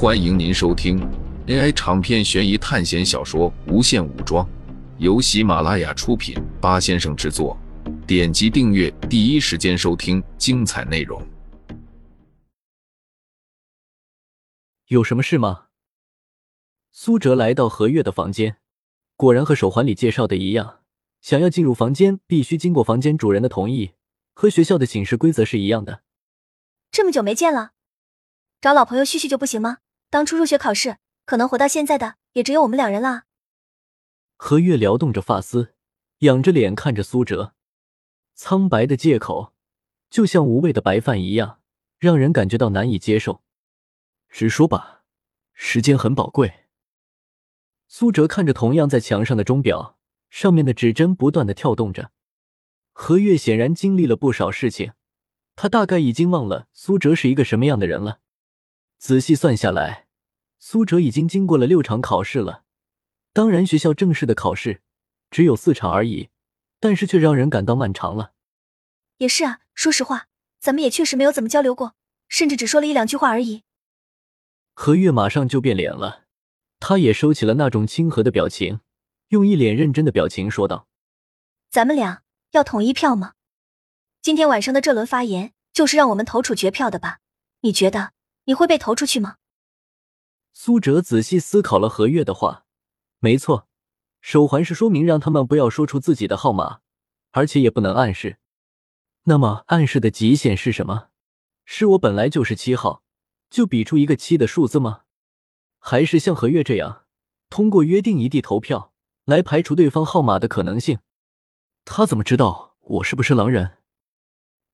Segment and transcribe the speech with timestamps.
[0.00, 0.96] 欢迎您收听
[1.48, 4.46] AI 长篇悬疑探险小说《无限武装》，
[4.98, 7.58] 由喜马拉雅出品，八先生制作。
[8.06, 11.20] 点击订阅，第一时间收听精彩内容。
[14.86, 15.66] 有什么事吗？
[16.92, 18.58] 苏哲来到何月的房间，
[19.16, 20.78] 果然和手环里介绍的一样，
[21.20, 23.94] 想要进入房间必须经过房间主人的同意，
[24.32, 26.02] 和学校的寝室规则是一样的。
[26.92, 27.72] 这么久没见了，
[28.60, 29.78] 找老朋友叙叙旧不行吗？
[30.10, 30.96] 当初入学考试，
[31.26, 33.24] 可能活到现在的也只有我们两人了。
[34.36, 35.74] 何月撩动着发丝，
[36.20, 37.54] 仰着脸看着苏哲，
[38.34, 39.52] 苍白的借口，
[40.08, 41.60] 就像无味的白饭一样，
[41.98, 43.42] 让人感觉到难以接受。
[44.30, 45.02] 直说吧，
[45.52, 46.64] 时间很宝贵。
[47.86, 49.98] 苏哲看着同样在墙上的钟表，
[50.30, 52.12] 上面的指针不断的跳动着。
[52.92, 54.92] 何月显然经历了不少事情，
[55.54, 58.20] 他大概已经忘了苏哲是一个什么样的人了。
[58.98, 60.07] 仔细算下来，
[60.58, 62.64] 苏哲已经经过了六场考试了。
[63.32, 64.82] 当然，学校正式的考试
[65.30, 66.30] 只有四场而已，
[66.80, 68.32] 但是却让人感到漫长了。
[69.18, 70.26] 也是啊，说实话，
[70.58, 71.94] 咱们也确实没有怎么交流过，
[72.28, 73.62] 甚至只说了一两句话而已。
[74.74, 76.24] 何月马上就变脸了，
[76.80, 78.80] 他也收起了那种亲和的表情，
[79.28, 80.88] 用一脸认真的表情说道
[81.70, 82.22] ：“咱们俩
[82.52, 83.34] 要统一票吗？
[84.20, 87.20] 今天晚上的这轮发言就是让我们投处决票的吧？
[87.60, 88.12] 你觉得？”
[88.48, 89.36] 你会被投出去吗？
[90.60, 92.64] 苏哲仔细思考了何月的话，
[93.20, 93.68] 没错，
[94.20, 96.80] 手环是说明让他们不要说出自己的号码，
[97.30, 98.38] 而且也不能暗示。
[99.22, 101.10] 那么暗示的极限是什么？
[101.64, 103.04] 是我本来就是七号，
[103.48, 105.02] 就比出一个七的数字吗？
[105.78, 107.04] 还是像何月这样，
[107.48, 108.92] 通过约定一地投票
[109.26, 110.98] 来排除对方号码的可能性？
[111.84, 113.78] 他怎么知道我是不是狼人？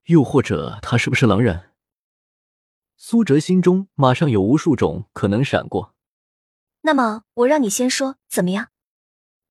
[0.05, 1.69] 又或者他是不是狼人？
[2.97, 5.93] 苏哲心中马上有无数种可能闪过。
[6.81, 8.69] 那么我让你先说怎么样？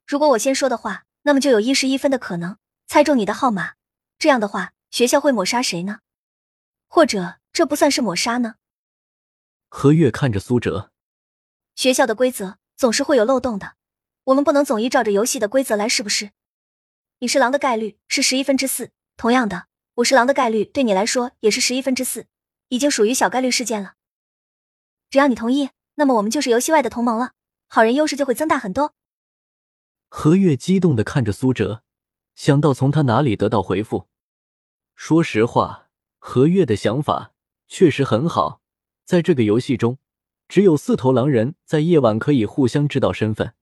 [0.07, 3.75] 如果我先说的话，那么就有一十一分的可能猜中你的号码。
[4.19, 6.01] 这样的话，学校会抹杀谁呢？
[6.89, 8.57] 或者这不算是抹杀呢？
[9.69, 10.91] 何月看着苏哲，
[11.75, 13.75] 学校的规则总是会有漏洞的，
[14.25, 16.31] 我们不能总依照着游戏的规则来，是不是？
[17.19, 19.67] 你是狼的概率是十一分之四，同样的，
[19.97, 22.27] 我是狼的概率对你来说也是十一分之四。
[22.75, 23.95] 已经属于小概率事件了。
[25.09, 27.33] 只要你同意，那么我们就是游戏外的同盟了，
[27.69, 28.95] 好人优势就会增大很多。
[30.09, 31.83] 何月激动的看着苏哲，
[32.35, 34.09] 想到从他哪里得到回复。
[34.97, 37.33] 说实话，何月的想法
[37.69, 38.61] 确实很好。
[39.05, 39.99] 在这个游戏中，
[40.49, 43.55] 只有四头狼人在夜晚可以互相知道身份，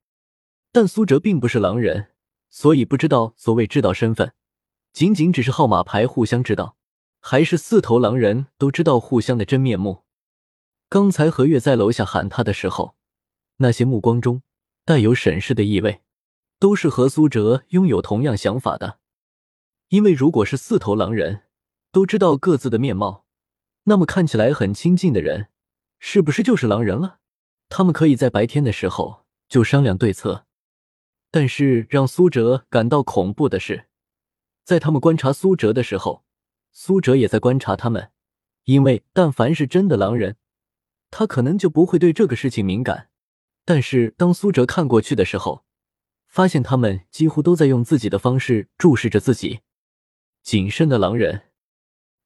[0.72, 2.12] 但苏哲并不是狼人，
[2.48, 4.32] 所以不知道所谓知道身份，
[4.92, 6.76] 仅仅只是号码牌互相知道。
[7.24, 10.02] 还是四头狼人都知道互相的真面目。
[10.88, 12.96] 刚才何月在楼下喊他的时候，
[13.58, 14.42] 那些目光中
[14.84, 16.02] 带有审视的意味，
[16.58, 18.98] 都是和苏哲拥有同样想法的。
[19.90, 21.42] 因为如果是四头狼人
[21.92, 23.24] 都知道各自的面貌，
[23.84, 25.46] 那么看起来很亲近的人，
[26.00, 27.20] 是不是就是狼人了？
[27.68, 30.44] 他们可以在白天的时候就商量对策。
[31.30, 33.86] 但是让苏哲感到恐怖的是，
[34.64, 36.24] 在他们观察苏哲的时候。
[36.72, 38.10] 苏哲也在观察他们，
[38.64, 40.36] 因为但凡是真的狼人，
[41.10, 43.10] 他可能就不会对这个事情敏感。
[43.64, 45.64] 但是当苏哲看过去的时候，
[46.26, 49.60] 发现他们几乎都在用自己的方式注视着自己。
[50.42, 51.50] 谨慎的狼人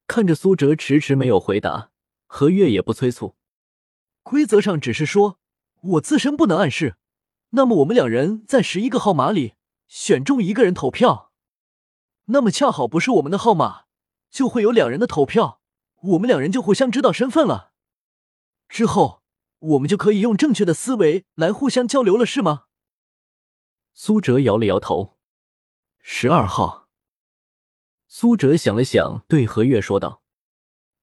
[0.07, 1.91] 看着苏哲迟迟没有回答，
[2.25, 3.35] 何月也不催促。
[4.23, 5.39] 规则上只是说
[5.81, 6.95] 我自身不能暗示，
[7.49, 9.55] 那么我们两人在十一个号码里
[9.87, 11.33] 选中一个人投票，
[12.27, 13.86] 那么恰好不是我们的号码。
[14.37, 15.61] 就会有两人的投票，
[15.99, 17.71] 我们两人就互相知道身份了。
[18.69, 19.23] 之后，
[19.57, 22.65] 我们就可以用正确的思维来互相交流了，是吗？
[23.95, 25.17] 苏哲摇了摇头。
[26.03, 26.87] 十二号。
[28.07, 30.21] 苏哲想了想，对何月说道：“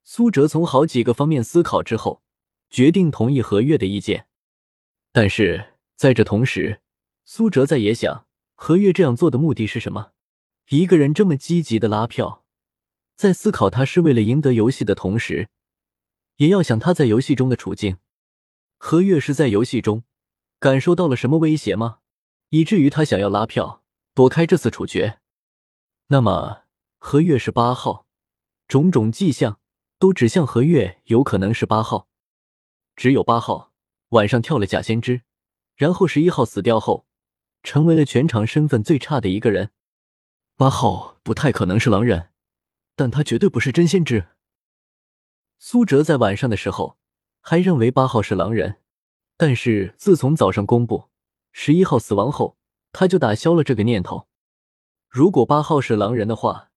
[0.05, 2.23] 苏哲从好几个方面思考之后，
[2.71, 4.29] 决定同意何月的意见。
[5.11, 6.83] 但是在这同时，
[7.25, 10.13] 苏哲在也想，何月这样做的目的是什么？
[10.69, 12.43] 一个人这么积极的拉票。”
[13.17, 15.49] 在思考他是为了赢得游戏的同时，
[16.37, 17.99] 也要想他在游戏中的处境。
[18.77, 20.05] 何月是在游戏中
[20.59, 21.99] 感受到了什么威胁吗？
[22.51, 23.83] 以至于他想要拉票
[24.15, 25.21] 躲开这次处决？
[26.09, 26.65] 那么
[26.99, 28.07] 何月是八号，
[28.69, 29.59] 种种迹象
[29.99, 32.09] 都指向何月有可能是八号。
[32.97, 33.73] 只有八号
[34.11, 35.23] 晚上跳了假先知，
[35.77, 37.07] 然后十一号死掉后，
[37.63, 39.71] 成为了全场身份最差的一个人。
[40.57, 42.31] 八号不太可能是狼人。
[42.97, 44.29] 但他绝对不是真先知。
[45.59, 46.99] 苏哲在晚上的时候
[47.41, 48.81] 还认为八号是狼人，
[49.37, 51.11] 但是自从早上公布
[51.53, 52.57] 十一号死亡后，
[52.93, 54.29] 他就打消了这个念头。
[55.09, 56.71] 如果八号是狼人的话，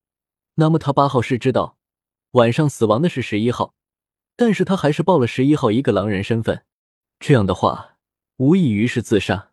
[0.55, 1.77] 那么他八号是知道
[2.31, 3.73] 晚上死亡的是十一号，
[4.35, 6.63] 但是他还是报了十一号一个狼人身份，
[7.19, 7.97] 这样的话
[8.37, 9.51] 无异于是自杀。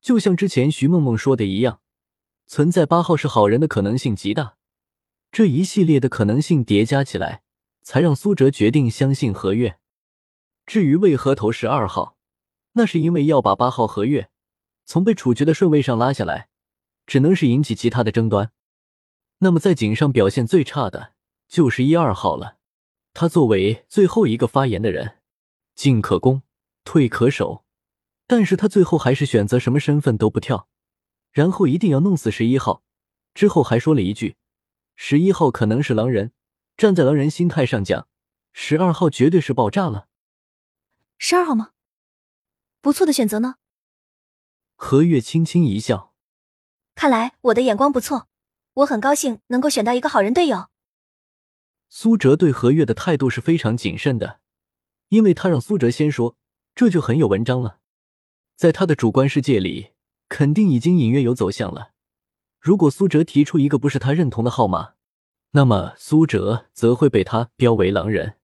[0.00, 1.80] 就像之前徐梦梦说的一样，
[2.46, 4.56] 存在八号是好人的可能性极大。
[5.34, 7.42] 这一系列的可能性叠加起来，
[7.82, 9.80] 才让苏哲决定相信何月。
[10.64, 12.16] 至于为何投十二号，
[12.74, 14.30] 那是因为要把八号何月
[14.84, 16.50] 从被处决的顺位上拉下来，
[17.04, 18.52] 只能是引起其他的争端。
[19.38, 21.14] 那么在井上表现最差的
[21.48, 22.58] 就是一二号了。
[23.12, 25.16] 他作为最后一个发言的人，
[25.74, 26.42] 进可攻，
[26.84, 27.64] 退可守，
[28.28, 30.68] 但是他最后还是选择什么身份都不跳，
[31.32, 32.84] 然后一定要弄死十一号。
[33.34, 34.36] 之后还说了一句。
[34.96, 36.32] 十一号可能是狼人，
[36.76, 38.08] 站在狼人心态上讲，
[38.52, 40.08] 十二号绝对是爆炸了。
[41.18, 41.70] 十二号吗？
[42.80, 43.56] 不错的选择呢。
[44.76, 46.14] 何月轻轻一笑，
[46.94, 48.28] 看来我的眼光不错，
[48.74, 50.68] 我很高兴能够选到一个好人队友。
[51.88, 54.40] 苏哲对何月的态度是非常谨慎的，
[55.08, 56.36] 因为他让苏哲先说，
[56.74, 57.78] 这就很有文章了。
[58.56, 59.92] 在他的主观世界里，
[60.28, 61.93] 肯定已经隐约有走向了。
[62.64, 64.94] 如果苏哲提出一个不是他认同的号码，
[65.50, 68.36] 那么苏哲则会被他标为狼人。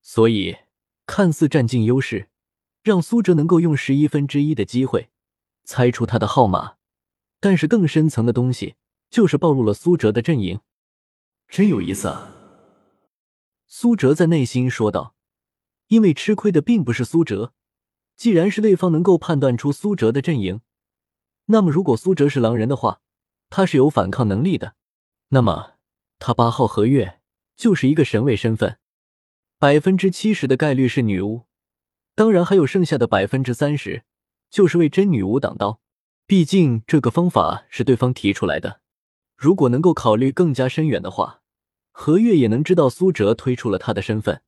[0.00, 0.58] 所以，
[1.06, 2.28] 看似占尽优势，
[2.84, 5.10] 让苏哲能够用十一分之一的机会
[5.64, 6.74] 猜出他的号码，
[7.40, 8.76] 但是更深层的东西
[9.10, 10.60] 就是暴露了苏哲的阵营。
[11.48, 12.30] 真有意思啊！
[13.66, 15.16] 苏哲在内心说道。
[15.88, 17.52] 因为吃亏的并不是苏哲，
[18.14, 20.60] 既然是对方能够判断出苏哲的阵营，
[21.46, 23.00] 那么如果苏哲是狼人的话。
[23.54, 24.76] 他是有反抗能力的，
[25.28, 25.74] 那么
[26.18, 27.20] 他八号合月
[27.54, 28.78] 就是一个神位身份，
[29.58, 31.42] 百分之七十的概率是女巫，
[32.14, 34.04] 当然还有剩下的百分之三十
[34.48, 35.80] 就是为真女巫挡刀。
[36.26, 38.80] 毕竟这个方法是对方提出来的，
[39.36, 41.42] 如果能够考虑更加深远的话，
[41.90, 44.40] 何月也能知道苏哲推出了他的身份，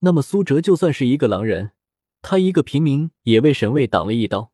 [0.00, 1.70] 那么苏哲就算是一个狼人，
[2.20, 4.50] 他一个平民也为神位挡了一刀。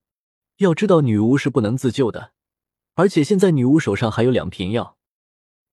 [0.58, 2.32] 要知道女巫是不能自救的。
[2.96, 4.96] 而且现在女巫手上还有两瓶药，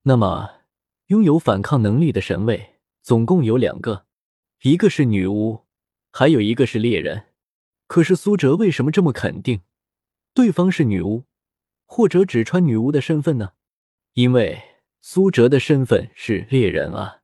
[0.02, 0.60] 那么
[1.08, 4.06] 拥有反抗能力的神位总共有两个，
[4.64, 5.62] 一个是女巫，
[6.12, 7.28] 还有一个是猎人。
[7.88, 9.62] 可是苏哲为什么这么肯定
[10.34, 11.24] 对方是女巫，
[11.86, 13.54] 或者只穿女巫的身份呢？
[14.16, 14.62] 因为
[15.00, 17.22] 苏哲的身份是猎人啊，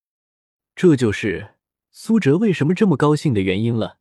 [0.75, 1.55] 这就是
[1.91, 3.97] 苏哲为什么这么高兴的原因了。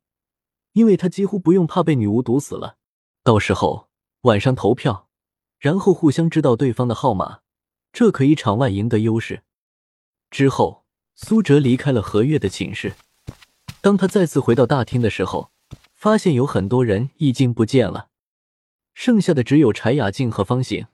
[0.71, 2.77] 因为他几乎不用怕被女巫毒死了，
[3.21, 3.89] 到时候
[4.21, 5.08] 晚上投票。
[5.59, 7.41] 然后互相知道对方的号码，
[7.91, 9.43] 这可以场外赢得优势。
[10.31, 10.85] 之后，
[11.15, 12.93] 苏哲离开了何月的寝室。
[13.81, 15.51] 当他再次回到大厅的时候，
[15.93, 18.09] 发现有很多人已经不见了，
[18.93, 20.87] 剩下的只有柴雅静和方醒。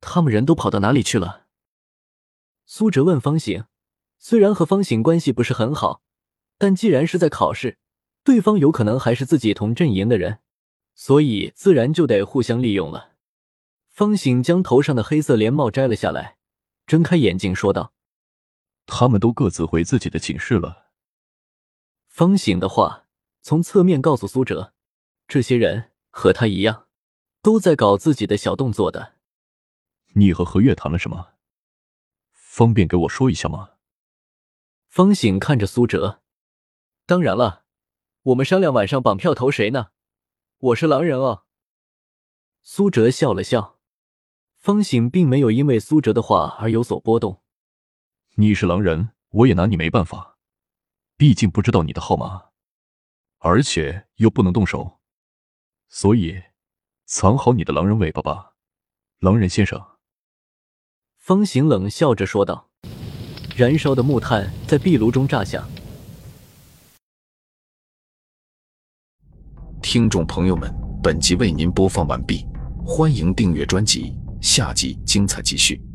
[0.00, 1.46] 他们人都跑到哪里去了？
[2.66, 3.64] 苏哲问方醒。
[4.18, 6.02] 虽然和方醒关系不是很好，
[6.58, 7.78] 但既然是在考试，
[8.22, 10.40] 对方有可能还是自己同阵营的人，
[10.94, 13.09] 所以自然就得互相利用了。
[14.00, 16.38] 方醒将头上的黑色连帽摘了下来，
[16.86, 17.92] 睁开眼睛说道
[18.88, 20.86] ：“他们都各自回自己的寝室了。”
[22.08, 23.06] 方醒的话
[23.42, 24.72] 从侧面告诉苏哲，
[25.28, 26.88] 这些人和他一样，
[27.42, 29.16] 都在搞自己的小动作的。
[30.14, 31.34] 你和何月谈了什么？
[32.32, 33.72] 方便给我说一下吗？
[34.88, 36.22] 方醒看着苏哲，
[37.04, 37.66] 当然了，
[38.22, 39.88] 我们商量晚上绑票投谁呢？
[40.56, 41.44] 我是狼人哦。
[42.62, 43.76] 苏哲笑了笑。
[44.60, 47.40] 方醒并没有因为苏哲的话而有所波动。
[48.34, 50.36] 你是狼人，我也拿你没办法，
[51.16, 52.48] 毕竟不知道你的号码，
[53.38, 55.00] 而且又不能动手，
[55.88, 56.42] 所以
[57.06, 58.52] 藏好你的狼人尾巴吧，
[59.20, 59.82] 狼人先生。
[61.16, 62.68] 方醒冷笑着说道。
[63.56, 65.66] 燃烧的木炭在壁炉中炸响。
[69.80, 70.70] 听众朋友们，
[71.02, 72.46] 本集为您播放完毕，
[72.84, 74.14] 欢迎订阅专辑。
[74.40, 75.89] 下集精彩继续。